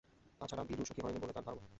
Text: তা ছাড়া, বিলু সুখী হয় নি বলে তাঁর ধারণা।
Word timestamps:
তা 0.39 0.45
ছাড়া, 0.47 0.63
বিলু 0.63 0.83
সুখী 0.85 1.01
হয় 1.01 1.13
নি 1.13 1.19
বলে 1.19 1.33
তাঁর 1.33 1.45
ধারণা। 1.45 1.65